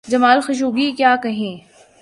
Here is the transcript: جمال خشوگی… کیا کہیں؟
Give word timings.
جمال 0.07 0.41
خشوگی… 0.41 0.91
کیا 0.91 1.15
کہیں؟ 1.23 1.57